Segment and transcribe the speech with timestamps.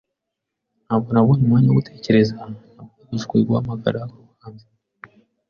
[0.85, 2.33] Ntabwo nabonye umwanya wo gutekereza.
[2.43, 4.65] Nabwirijwe guhamagara urubanza.